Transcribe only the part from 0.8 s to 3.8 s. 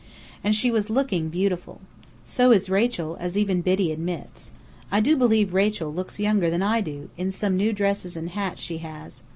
looking beautiful. So is Rachel, as even